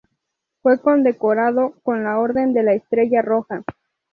[0.63, 3.61] Fue condecorado con la Orden de la Estrella Roja.